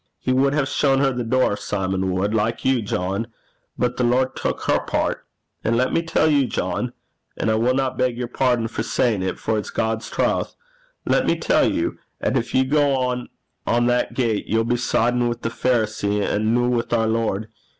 [0.17, 3.27] He wad hae shawn her the door Simon wad like you, John;
[3.77, 5.23] but the Lord tuik her pairt.
[5.63, 6.93] An' lat me tell you, John
[7.37, 10.55] an' I winna beg yer pardon for sayin' 't, for it's God's trowth
[11.05, 13.27] lat me tell you, 'at gin ye gang
[13.67, 17.47] on that gait ye'll be sidin' wi' the Pharisee, an' no wi' oor Lord.